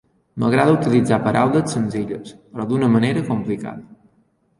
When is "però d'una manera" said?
2.55-3.23